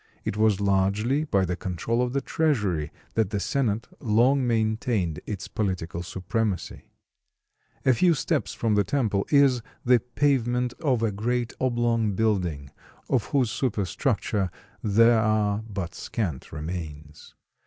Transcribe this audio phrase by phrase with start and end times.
[0.25, 5.47] It was largely by the control of the treasury that the senate long maintained its
[5.47, 6.85] political supremacy.
[7.85, 12.71] A few steps from the temple is the pavement of a great oblong building,
[13.11, 14.49] of whose superstructure
[14.81, 17.35] there are but scant remains.